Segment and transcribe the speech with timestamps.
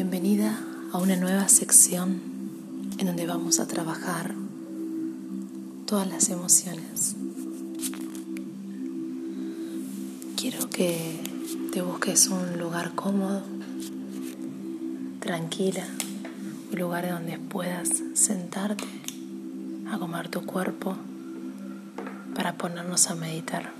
[0.00, 0.56] Bienvenida
[0.92, 2.20] a una nueva sección
[2.98, 4.32] en donde vamos a trabajar
[5.86, 7.16] todas las emociones.
[10.36, 11.20] Quiero que
[11.72, 13.42] te busques un lugar cómodo,
[15.18, 15.88] tranquila,
[16.72, 18.84] un lugar donde puedas sentarte,
[19.90, 20.96] acomodar tu cuerpo
[22.36, 23.77] para ponernos a meditar.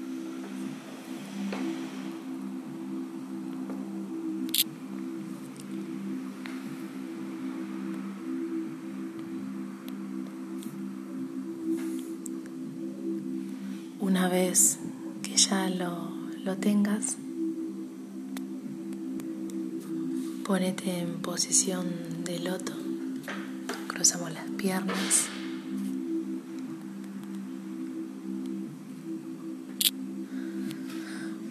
[21.38, 21.86] Posición
[22.24, 22.72] de loto.
[23.86, 25.28] Cruzamos las piernas.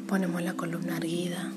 [0.09, 1.54] Ponemos la columna erguida.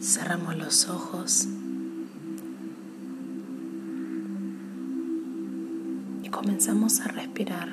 [0.00, 1.46] Cerramos los ojos.
[6.30, 7.68] comenzamos a respirar,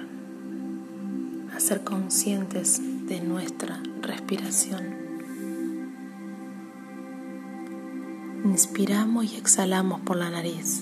[1.56, 5.05] a ser conscientes de nuestra respiración.
[8.56, 10.82] Inspiramos y exhalamos por la nariz.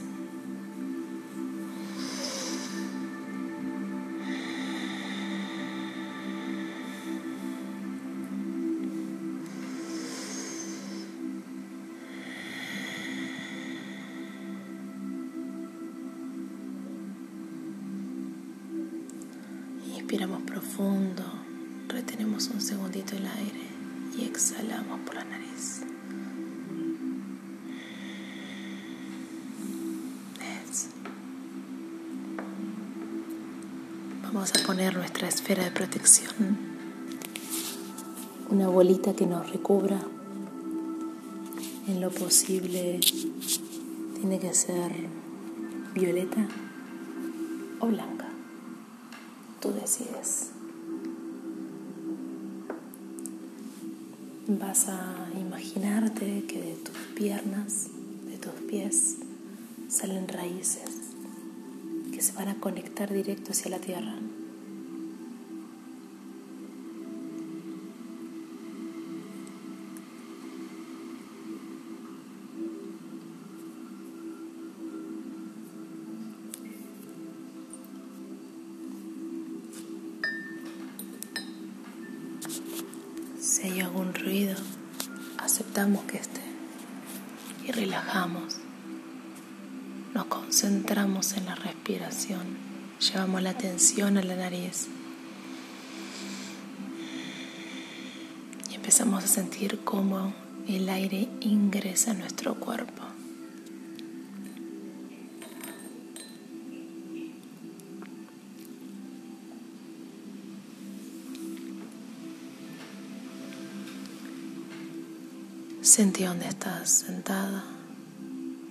[19.98, 21.24] Inspiramos profundo,
[21.88, 23.64] retenemos un segundito el aire
[24.16, 25.93] y exhalamos por la nariz.
[34.44, 36.58] Vamos a poner nuestra esfera de protección,
[38.50, 39.98] una bolita que nos recubra.
[41.88, 43.00] En lo posible
[44.20, 44.92] tiene que ser
[45.94, 46.46] violeta
[47.80, 48.28] o blanca
[49.62, 50.50] tú decides.
[54.50, 57.88] Vas a imaginarte que de tus piernas,
[58.30, 59.20] de tus pies,
[59.88, 60.93] salen raíces
[62.34, 64.16] se van a conectar directo hacia la tierra.
[83.40, 84.56] Si hay algún ruido,
[85.38, 86.42] aceptamos que esté
[87.68, 88.63] y relajamos.
[90.34, 92.58] Concentramos en la respiración,
[93.00, 94.88] llevamos la atención a la nariz.
[98.72, 100.34] Y empezamos a sentir cómo
[100.68, 103.04] el aire ingresa a nuestro cuerpo.
[115.84, 117.64] Sentí dónde estás sentada,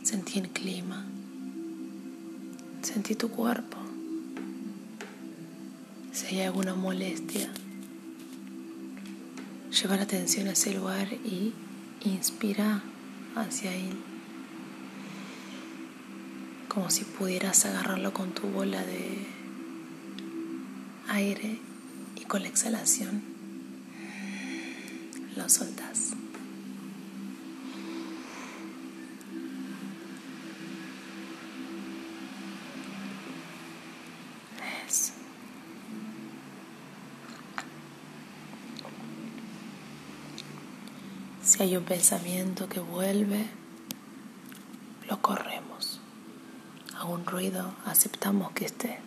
[0.03, 1.07] sentí el clima,
[2.83, 3.79] sentí tu cuerpo.
[6.13, 7.49] Si hay alguna molestia,
[9.71, 11.55] lleva la atención a ese lugar y
[12.05, 12.83] inspira
[13.35, 13.97] hacia él,
[16.69, 19.27] como si pudieras agarrarlo con tu bola de
[21.09, 21.59] aire
[22.17, 23.23] y con la exhalación
[25.37, 26.22] lo soltas.
[41.53, 43.45] Si hay un pensamiento que vuelve,
[45.07, 46.01] lo corremos.
[46.97, 49.01] A un ruido aceptamos que esté.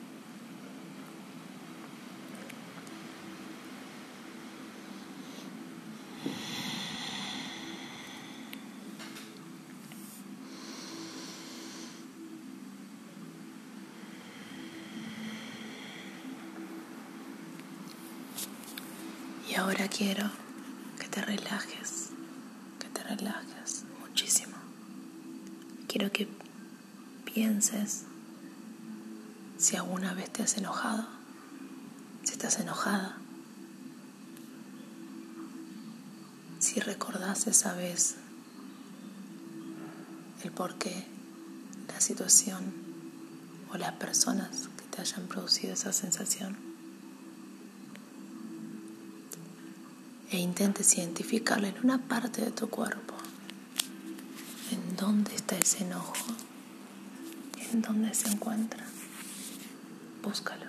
[19.50, 20.30] Y ahora quiero
[21.00, 22.06] que te relajes
[23.08, 24.56] relajas muchísimo.
[25.88, 26.28] Quiero que
[27.24, 28.04] pienses
[29.58, 29.76] si
[30.58, 31.06] enojado,
[32.24, 33.18] si estás enojada,
[36.60, 38.16] si recordás esa vez
[40.44, 41.06] el por qué,
[41.88, 42.74] la situación
[43.72, 46.76] o las personas que te hayan producido esa sensación.
[50.32, 53.14] e intentes identificarlo en una parte de tu cuerpo.
[54.72, 56.16] ¿En dónde está ese enojo?
[57.72, 58.86] ¿En dónde se encuentra?
[60.26, 60.65] Búscalo.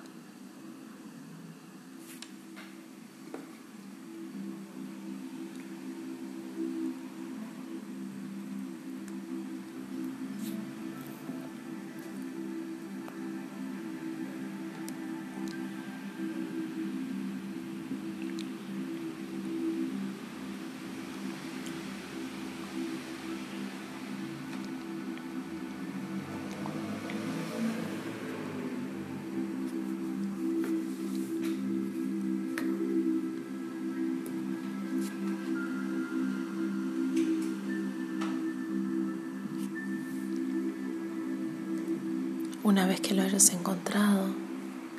[42.67, 44.27] Una vez que lo hayas encontrado,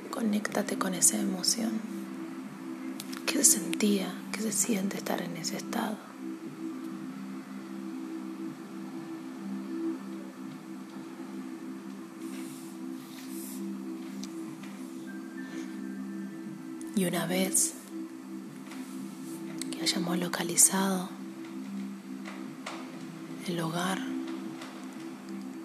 [0.09, 1.73] conéctate con esa emoción.
[3.25, 4.07] ¿Qué se sentía?
[4.31, 5.97] ¿Qué se siente estar en ese estado?
[16.95, 17.73] Y una vez
[19.71, 21.09] que hayamos localizado
[23.45, 23.99] el hogar,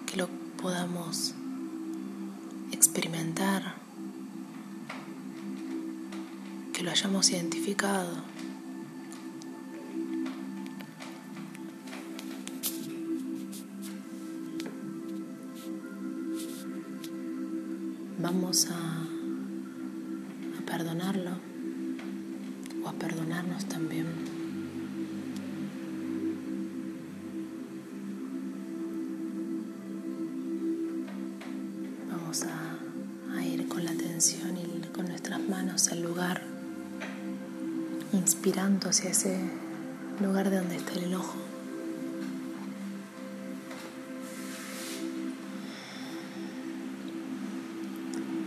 [0.05, 0.27] que lo
[0.61, 1.33] podamos
[2.93, 3.73] experimentar,
[6.71, 8.17] que lo hayamos identificado.
[18.19, 19.07] Vamos a,
[20.67, 21.31] perdonarlo
[22.83, 24.12] o a perdonarnos también.
[38.63, 39.37] Inspirando hacia ese
[40.21, 41.35] lugar de donde está el ojo.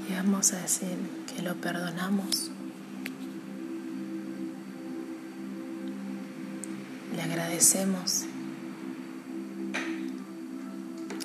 [0.09, 0.97] Y vamos a decir
[1.27, 2.51] que lo perdonamos.
[7.15, 8.25] Le agradecemos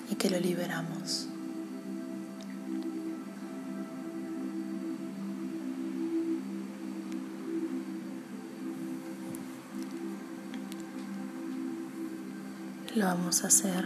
[0.10, 1.31] y que lo liberamos.
[12.94, 13.86] Lo vamos a hacer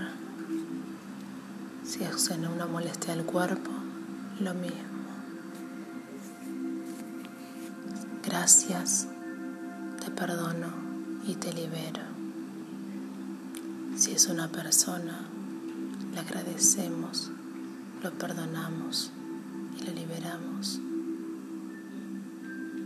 [1.84, 3.70] si es una molestia del cuerpo,
[4.40, 4.80] lo mismo.
[8.26, 9.08] Gracias,
[10.04, 10.70] te perdono
[11.28, 12.02] y te libero.
[13.96, 15.20] Si es una persona,
[16.12, 17.30] le agradecemos,
[18.02, 19.12] lo perdonamos
[19.80, 20.80] y lo liberamos.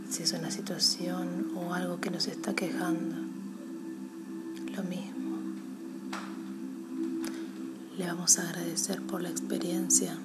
[0.09, 3.28] Si es una situación o algo que nos está quejando,
[8.29, 10.15] vamos a agradecer por la experiencia.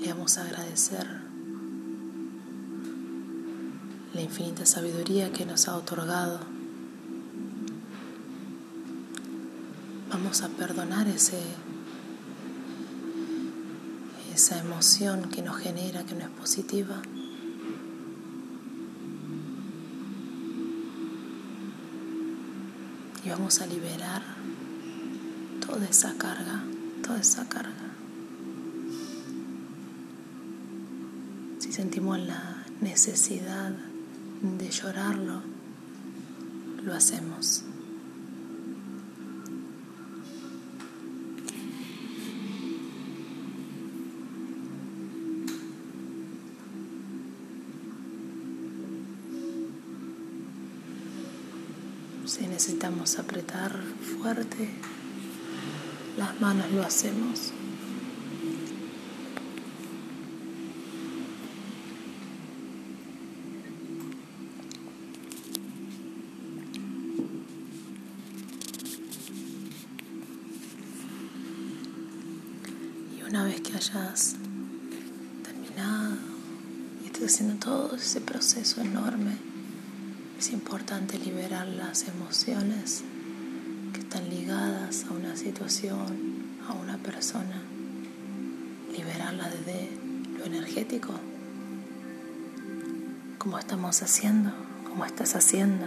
[0.00, 1.06] Le vamos a agradecer
[4.14, 6.40] la infinita sabiduría que nos ha otorgado.
[10.08, 11.42] Vamos a perdonar ese,
[14.32, 17.02] esa emoción que nos genera, que no es positiva.
[23.22, 24.22] Y vamos a liberar
[25.80, 26.62] toda esa carga,
[27.02, 27.72] toda esa carga.
[31.58, 33.72] Si sentimos la necesidad
[34.42, 35.40] de llorarlo,
[36.84, 37.64] lo hacemos.
[52.26, 53.74] Si necesitamos apretar
[54.20, 54.68] fuerte,
[56.16, 57.52] las manos lo hacemos.
[73.16, 74.36] Y una vez que hayas
[75.44, 76.16] terminado
[77.02, 79.36] y estés haciendo todo ese proceso enorme,
[80.38, 83.04] es importante liberar las emociones
[84.90, 87.62] a una situación, a una persona,
[88.90, 89.88] liberarla desde
[90.36, 91.12] lo energético,
[93.38, 94.50] como estamos haciendo,
[94.88, 95.86] como estás haciendo.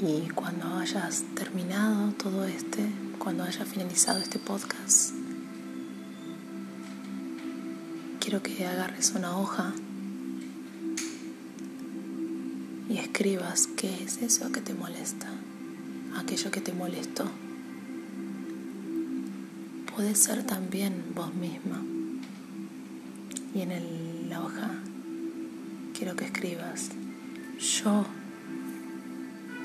[0.00, 5.19] Y cuando hayas terminado todo este cuando haya finalizado este podcast,
[8.30, 9.72] quiero que agarres una hoja
[12.88, 15.26] y escribas qué es eso que te molesta,
[16.16, 17.28] aquello que te molestó.
[19.96, 21.82] Puede ser también vos misma.
[23.52, 24.74] Y en la hoja
[25.98, 26.90] quiero que escribas
[27.58, 28.04] yo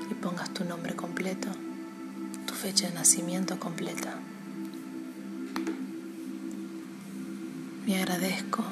[0.09, 1.49] y pongas tu nombre completo,
[2.47, 4.24] tu fecha de nacimiento completa.
[8.05, 8.63] Agradezco,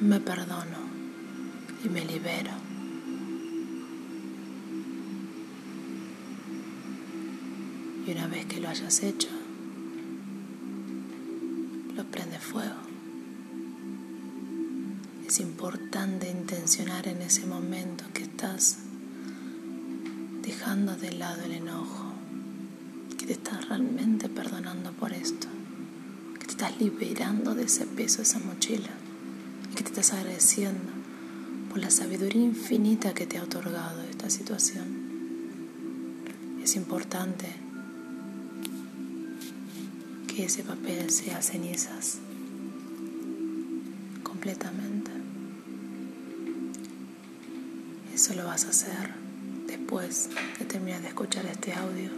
[0.00, 0.80] me perdono
[1.82, 2.50] y me libero.
[8.06, 9.30] Y una vez que lo hayas hecho,
[11.96, 12.82] lo prende fuego.
[15.26, 18.80] Es importante intencionar en ese momento que estás
[20.42, 22.12] dejando de lado el enojo,
[23.16, 25.48] que te estás realmente perdonando por esto
[26.58, 28.90] estás liberando de ese peso, esa mochila,
[29.70, 30.90] y que te estás agradeciendo
[31.68, 34.88] por la sabiduría infinita que te ha otorgado esta situación.
[36.60, 37.46] Es importante
[40.26, 42.18] que ese papel sea cenizas
[44.24, 45.12] completamente.
[48.12, 49.14] Eso lo vas a hacer
[49.68, 52.10] después de terminar de escuchar este audio.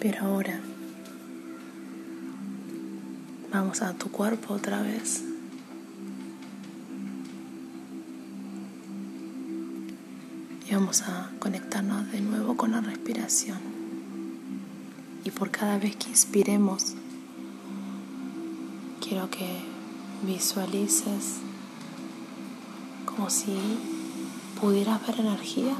[0.00, 0.62] Pero ahora
[3.52, 5.24] Vamos a tu cuerpo otra vez.
[10.68, 13.58] Y vamos a conectarnos de nuevo con la respiración.
[15.24, 16.94] Y por cada vez que inspiremos,
[19.00, 19.64] quiero que
[20.22, 21.38] visualices
[23.04, 23.58] como si
[24.60, 25.74] pudieras ver energía,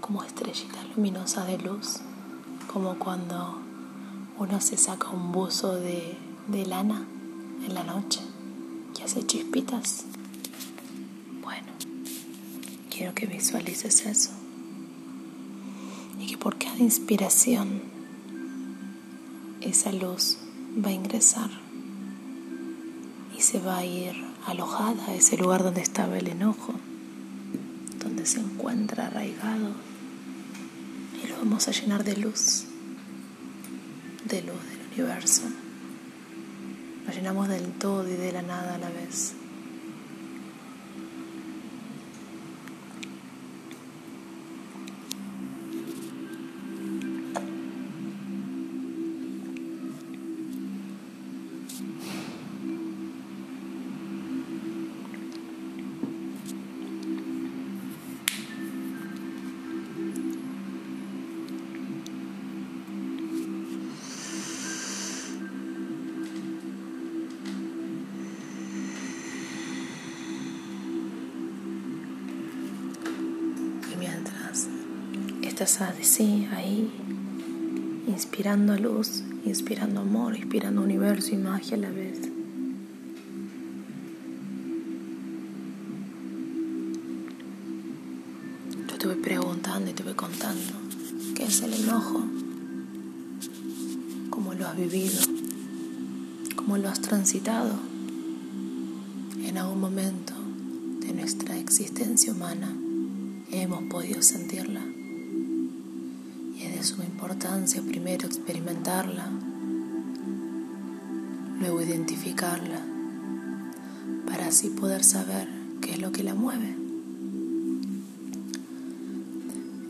[0.00, 2.00] como estrellitas luminosas de luz,
[2.72, 3.69] como cuando
[4.40, 6.16] uno se saca un buzo de,
[6.66, 7.06] lana
[7.66, 8.20] en la noche
[8.98, 10.06] y hace chispitas.
[11.42, 11.68] Bueno,
[12.88, 14.30] quiero que visualices eso.
[16.18, 17.82] Y que por cada inspiración
[19.60, 20.38] esa luz
[20.82, 21.50] va a ingresar
[23.36, 24.14] y se va a ir
[24.46, 26.72] alojada a ese lugar donde estaba el enojo,
[28.02, 29.72] donde se encuentra arraigado.
[31.22, 32.69] Y lo vamos a llenar de luz
[34.30, 35.42] de luz del universo.
[37.04, 39.34] Nos llenamos del todo y de la nada a la vez.
[75.62, 76.90] Estás así, ahí,
[78.08, 82.18] inspirando luz, inspirando amor, inspirando universo y magia a la vez.
[88.88, 90.72] Yo te voy preguntando y te voy contando
[91.34, 92.24] qué es el enojo,
[94.30, 95.20] cómo lo has vivido,
[96.56, 97.74] cómo lo has transitado
[99.44, 100.32] en algún momento
[101.00, 102.74] de nuestra existencia humana
[103.50, 104.89] hemos podido sentirla
[106.82, 109.28] su importancia primero experimentarla,
[111.60, 112.80] luego identificarla,
[114.26, 115.48] para así poder saber
[115.80, 116.74] qué es lo que la mueve.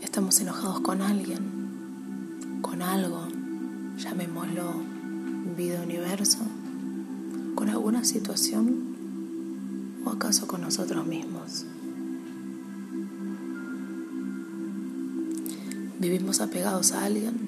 [0.01, 3.27] Estamos enojados con alguien, con algo,
[3.97, 4.73] llamémoslo
[5.55, 6.39] vida universo,
[7.55, 8.95] con alguna situación
[10.03, 11.65] o acaso con nosotros mismos.
[16.01, 17.47] Vivimos apegados a alguien,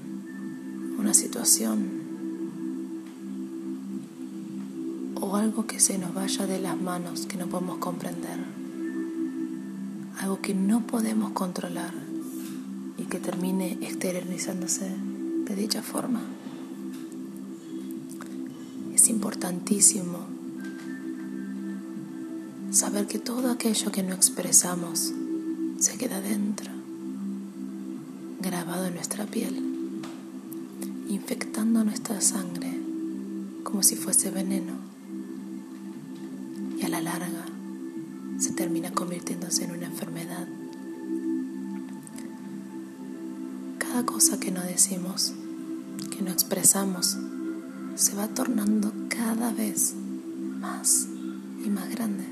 [0.99, 1.89] una situación
[5.19, 8.37] o algo que se nos vaya de las manos que no podemos comprender,
[10.19, 11.95] algo que no podemos controlar
[12.99, 14.87] y que termine exteriorizándose
[15.47, 16.21] de dicha forma.
[18.93, 20.19] Es importantísimo
[22.69, 25.11] saber que todo aquello que no expresamos
[25.79, 26.72] se queda dentro
[28.73, 29.61] grabado en nuestra piel,
[31.07, 32.73] infectando nuestra sangre
[33.63, 34.73] como si fuese veneno
[36.79, 37.45] y a la larga
[38.39, 40.47] se termina convirtiéndose en una enfermedad.
[43.77, 45.33] cada cosa que no decimos,
[46.09, 47.15] que no expresamos,
[47.93, 49.93] se va tornando cada vez
[50.59, 51.05] más
[51.63, 52.23] y más grande.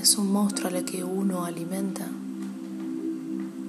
[0.00, 2.08] Es un monstruo al que uno alimenta.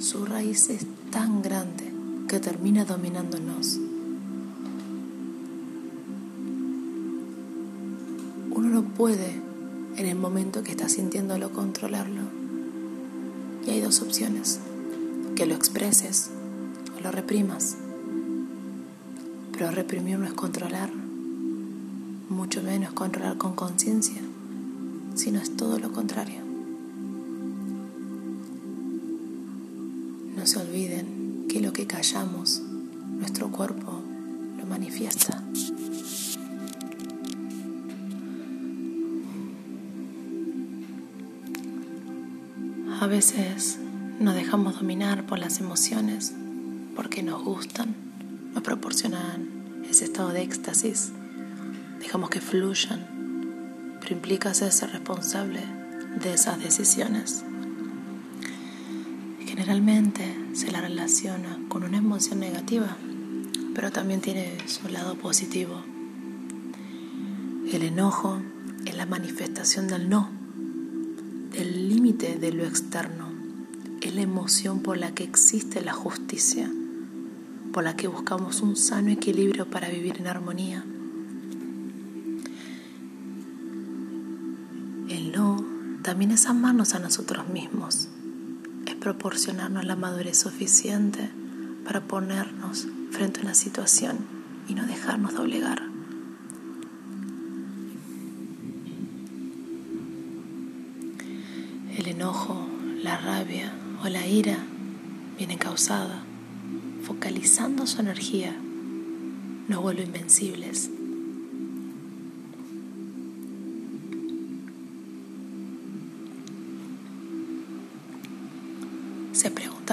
[0.02, 1.84] Su raíz es tan grande
[2.28, 3.80] que termina dominándonos.
[8.50, 9.40] Uno no puede
[9.98, 12.24] en el momento que está sintiéndolo controlarlo.
[13.68, 14.60] Y hay dos opciones,
[15.36, 16.32] que lo expreses
[16.98, 17.78] o lo reprimas.
[19.52, 20.90] Pero reprimir no es controlar,
[22.28, 24.22] mucho menos controlar con conciencia,
[25.14, 26.51] sino es todo lo contrario.
[30.42, 32.64] No se olviden que lo que callamos,
[33.20, 34.02] nuestro cuerpo
[34.58, 35.40] lo manifiesta.
[43.00, 43.78] A veces
[44.20, 46.34] nos dejamos dominar por las emociones
[46.96, 47.94] porque nos gustan,
[48.56, 49.48] nos proporcionan
[49.88, 51.12] ese estado de éxtasis.
[52.00, 53.06] Dejamos que fluyan,
[54.02, 55.60] pero implica ser responsable
[56.20, 57.44] de esas decisiones.
[59.46, 62.98] Generalmente se la relaciona con una emoción negativa,
[63.74, 65.84] pero también tiene su lado positivo.
[67.72, 68.42] El enojo
[68.86, 70.30] es la manifestación del no,
[71.52, 73.32] del límite de lo externo
[74.02, 76.70] es la emoción por la que existe la justicia,
[77.72, 80.84] por la que buscamos un sano equilibrio para vivir en armonía.
[85.08, 85.64] El no
[86.02, 88.10] también es amarnos a nosotros mismos,
[89.02, 91.30] proporcionarnos la madurez suficiente
[91.84, 94.20] para ponernos frente a una situación
[94.70, 95.82] y no dejarnos doblegar.
[101.98, 102.68] El enojo,
[103.04, 104.58] la rabia, o la ira
[105.38, 106.24] viene causada,
[107.04, 108.56] focalizando su energía,
[109.68, 110.92] nos vuelve invencibles.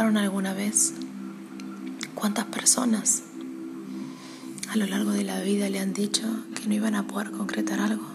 [0.09, 0.95] ¿Se preguntaron alguna vez
[2.15, 3.25] cuántas personas
[4.71, 6.23] a lo largo de la vida le han dicho
[6.55, 8.07] que no iban a poder concretar algo?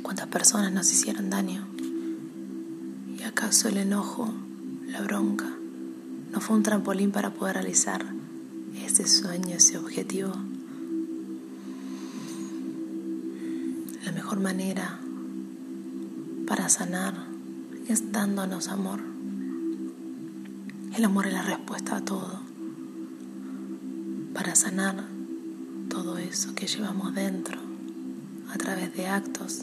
[0.00, 1.66] ¿Cuántas personas nos hicieron daño?
[3.26, 4.32] ¿Acaso el enojo,
[4.86, 5.52] la bronca,
[6.32, 8.06] no fue un trampolín para poder realizar
[8.82, 10.32] ese sueño, ese objetivo?
[14.06, 14.98] La mejor manera
[16.46, 17.26] para sanar
[17.88, 19.13] es dándonos amor.
[20.96, 22.40] El amor es la respuesta a todo.
[24.32, 25.04] Para sanar
[25.88, 27.58] todo eso que llevamos dentro
[28.52, 29.62] a través de actos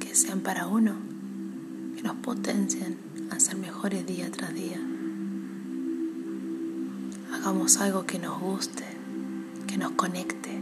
[0.00, 1.12] que sean para uno
[2.02, 2.98] nos potencien
[3.30, 4.80] a ser mejores día tras día.
[7.32, 8.84] Hagamos algo que nos guste,
[9.68, 10.60] que nos conecte,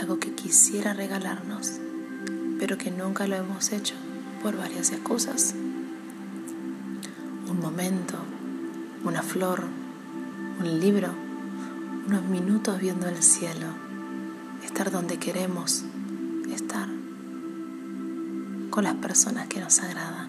[0.00, 1.72] algo que quisiera regalarnos,
[2.58, 3.94] pero que nunca lo hemos hecho
[4.42, 5.54] por varias excusas.
[7.62, 8.18] Momento,
[9.04, 9.62] una flor,
[10.58, 11.10] un libro,
[12.08, 13.68] unos minutos viendo el cielo,
[14.64, 15.84] estar donde queremos
[16.52, 16.88] estar
[18.70, 20.28] con las personas que nos agradan.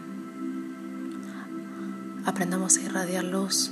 [2.24, 3.72] Aprendamos a irradiar luz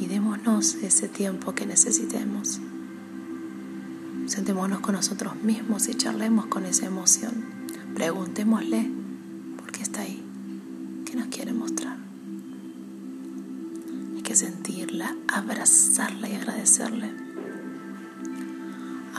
[0.00, 2.60] y démonos ese tiempo que necesitemos.
[4.26, 7.44] Sentémonos con nosotros mismos y charlemos con esa emoción.
[7.94, 8.97] Preguntémosle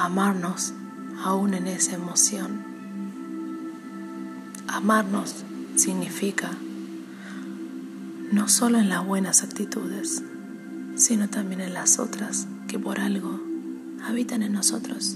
[0.09, 0.73] Amarnos
[1.23, 2.65] aún en esa emoción
[4.67, 5.35] Amarnos
[5.75, 6.49] significa
[8.31, 10.23] no solo en las buenas actitudes,
[10.95, 13.39] sino también en las otras que por algo
[14.03, 15.15] habitan en nosotros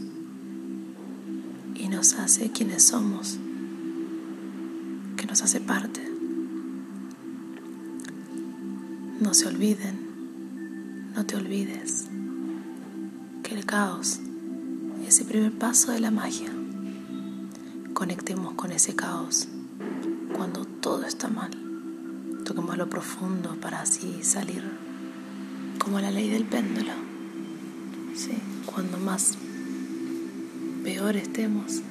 [1.73, 3.39] y nos hace quienes somos,
[5.17, 6.07] que nos hace parte.
[9.19, 9.97] No se olviden,
[11.15, 12.05] no te olvides
[13.41, 14.19] que el caos
[15.13, 16.51] es el primer paso de la magia
[17.93, 19.47] conectemos con ese caos
[20.35, 21.51] cuando todo está mal.
[22.43, 24.63] Toquemos lo profundo para así salir
[25.77, 26.93] como la ley del péndulo.
[28.15, 28.31] ¿sí?
[28.65, 29.37] Cuando más
[30.83, 31.83] peor estemos,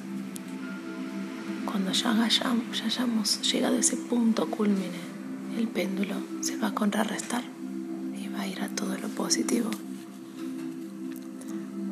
[1.63, 4.99] cuando ya hayamos, ya hayamos llegado a ese punto culmine,
[5.57, 7.45] el péndulo se va a contrarrestar
[8.21, 9.71] y va a ir a todo lo positivo.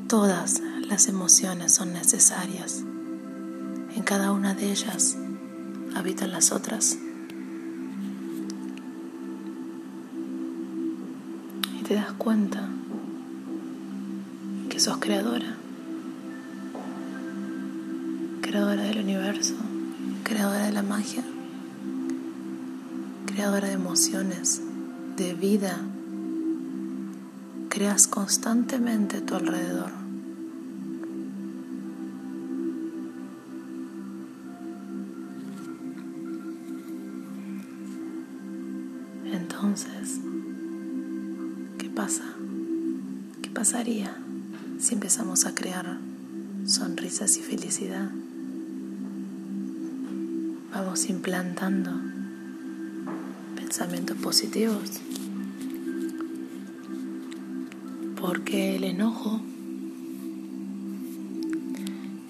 [0.10, 2.84] Todas las emociones son necesarias
[3.96, 5.16] en cada una de ellas
[5.96, 6.98] habitan las otras.
[11.88, 12.68] te das cuenta
[14.70, 15.56] que sos creadora,
[18.42, 19.56] creadora del universo,
[20.24, 21.24] creadora de la magia,
[23.28, 24.62] creadora de emociones,
[25.16, 25.78] de vida.
[27.70, 30.01] Creas constantemente a tu alrededor.
[45.12, 45.98] Empezamos a crear
[46.66, 48.10] sonrisas y felicidad?
[50.74, 51.92] Vamos implantando
[53.58, 55.02] pensamientos positivos.
[58.22, 59.42] Porque el enojo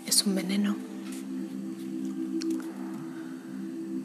[0.08, 0.76] es un veneno.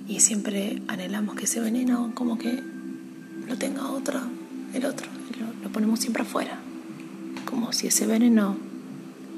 [0.07, 2.63] Y siempre anhelamos que ese veneno como que
[3.49, 4.21] lo tenga otro,
[4.75, 5.09] el otro,
[5.63, 6.59] lo, ponemos siempre afuera,
[7.77, 8.57] si ese veneno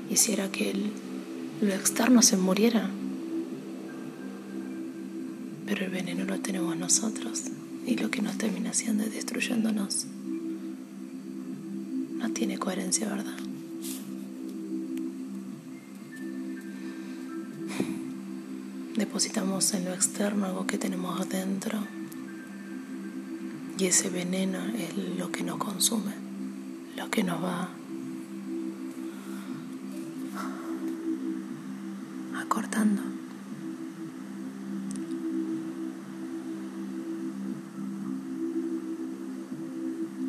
[0.09, 0.73] hiciera que
[1.61, 2.89] lo externo se muriera.
[5.67, 7.43] Pero el veneno lo tenemos nosotros
[7.85, 10.07] y lo que nos termina haciendo es destruyéndonos.
[12.19, 13.37] No tiene coherencia, ¿verdad?
[18.97, 21.81] Depositamos en lo externo algo que tenemos adentro
[23.81, 26.13] y ese veneno es lo que nos consume,
[26.97, 27.78] lo que nos va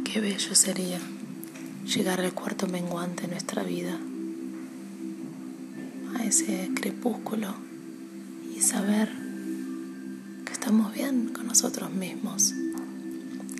[0.03, 0.99] Qué bello sería
[1.85, 3.99] llegar al cuarto menguante en nuestra vida,
[6.17, 7.53] a ese crepúsculo
[8.55, 9.09] y saber
[10.45, 12.55] que estamos bien con nosotros mismos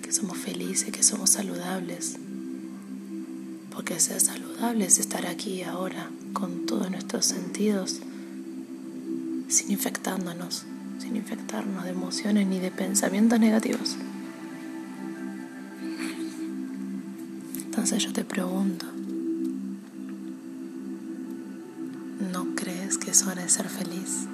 [0.02, 2.16] que somos felices, que somos saludables.
[3.70, 8.00] Porque ser saludable es estar aquí ahora con todos nuestros sentidos,
[9.50, 10.64] sin infectándonos,
[10.98, 13.96] sin infectarnos de emociones ni de pensamientos negativos.
[17.56, 18.86] Entonces yo te pregunto,
[22.32, 24.26] ¿no crees que es hora de ser feliz?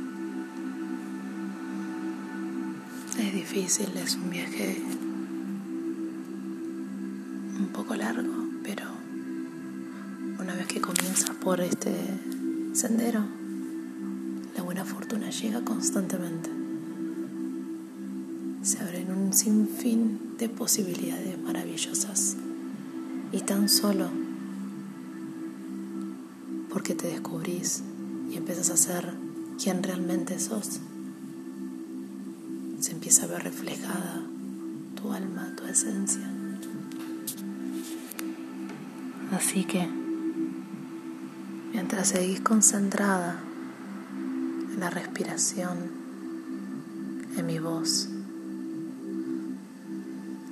[3.18, 4.82] Es difícil, es un viaje
[7.94, 8.84] largo, pero
[10.40, 11.92] una vez que comienzas por este
[12.72, 13.24] sendero,
[15.30, 16.50] llega constantemente.
[18.62, 22.36] Se abren un sinfín de posibilidades maravillosas
[23.32, 24.08] y tan solo
[26.70, 27.82] porque te descubrís
[28.30, 29.14] y empiezas a ser
[29.62, 30.80] quien realmente sos,
[32.80, 34.22] se empieza a ver reflejada
[34.94, 36.28] tu alma, tu esencia.
[39.32, 39.88] Así que,
[41.72, 43.40] mientras seguís concentrada
[44.78, 45.90] la respiración,
[47.36, 48.08] en mi voz,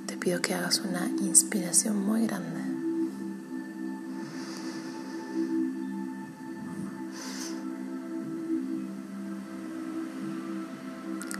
[0.07, 2.61] te pido que hagas una inspiración muy grande.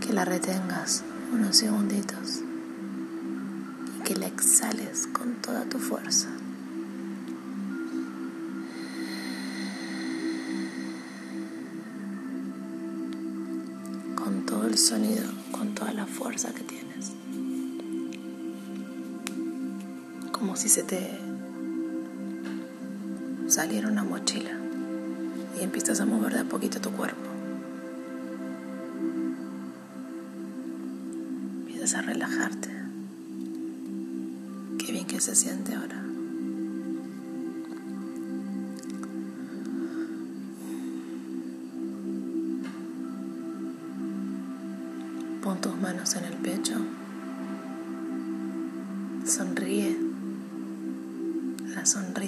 [0.02, 2.42] Que la retengas unos segunditos
[3.98, 6.35] y que la exhales con toda tu fuerza.
[20.66, 21.20] Si se te
[23.46, 24.58] saliera una mochila
[25.60, 27.30] y empiezas a mover de a poquito tu cuerpo.
[31.60, 32.70] Empiezas a relajarte.
[34.80, 36.04] Qué bien que se siente ahora.
[45.44, 46.74] Pon tus manos en el pecho.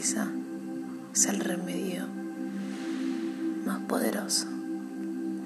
[0.01, 0.27] Sonrisa
[1.11, 2.05] es el remedio
[3.65, 4.47] más poderoso.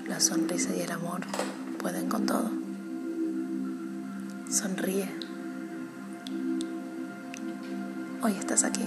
[0.07, 1.21] La sonrisa y el amor
[1.77, 2.51] pueden con todo.
[4.49, 5.09] Sonríe.
[8.21, 8.83] Hoy estás aquí.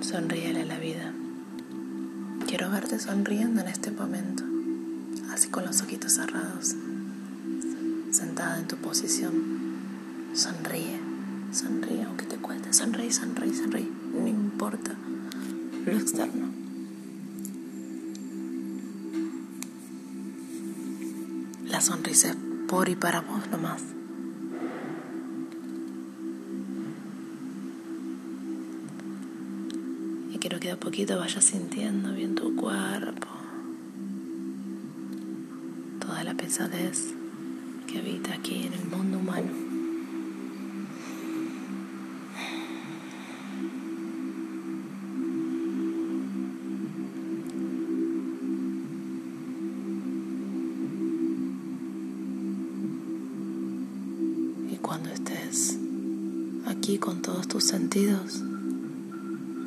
[0.00, 1.12] Sonríele a la vida.
[2.48, 4.42] Quiero verte sonriendo en este momento,
[5.32, 6.74] así con los ojitos cerrados,
[8.16, 9.34] sentada en tu posición.
[10.32, 10.98] Sonríe,
[11.52, 14.92] sonríe aunque te cueste, sonríe, sonríe, sonríe, no importa
[15.84, 16.46] lo externo.
[21.66, 22.36] La sonrisa es
[22.68, 23.82] por y para vos nomás.
[30.32, 33.28] Y quiero que a poquito vayas sintiendo bien tu cuerpo,
[36.00, 37.14] toda la pesadez
[37.98, 39.66] habita aquí en el mundo humano.
[54.86, 55.76] cuando estés
[56.66, 58.40] aquí con todos tus sentidos,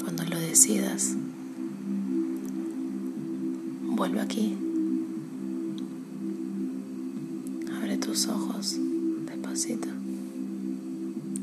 [0.01, 1.13] cuando lo decidas,
[3.81, 4.68] vuelve aquí.
[8.09, 8.75] Tus ojos
[9.27, 9.87] despacito,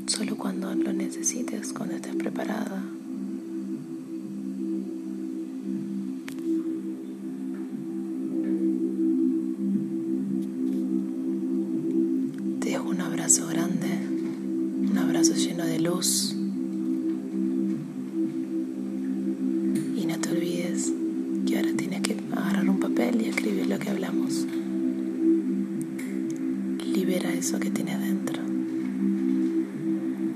[0.05, 2.83] solo cuando lo necesites, cuando estés preparada.